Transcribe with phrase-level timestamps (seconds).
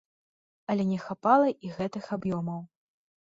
[0.73, 2.59] Але не хапала і гэтых аб'ёмаў.